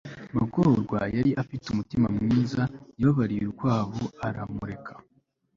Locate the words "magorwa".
0.37-0.99